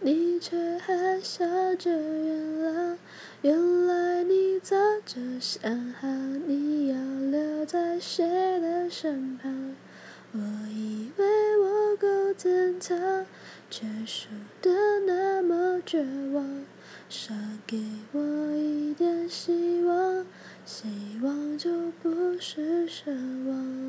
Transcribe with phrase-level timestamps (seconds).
[0.00, 1.44] 你却还笑
[1.76, 2.96] 着原谅，
[3.42, 6.06] 原来你早就想好
[6.46, 6.96] 你要
[7.30, 8.24] 留在谁
[8.60, 9.74] 的身旁。
[10.32, 10.38] 我
[10.70, 11.24] 以为
[11.58, 13.26] 我够坚强，
[13.70, 14.28] 却输
[14.60, 14.70] 得
[15.06, 16.64] 那么绝望。
[17.08, 17.32] 少
[17.66, 18.20] 给我
[18.54, 20.26] 一点希望，
[20.66, 20.88] 希
[21.22, 21.70] 望就
[22.02, 23.10] 不是奢
[23.48, 23.85] 望。